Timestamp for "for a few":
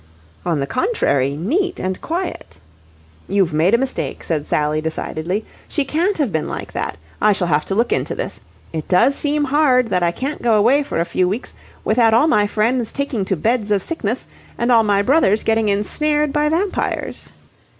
10.81-11.29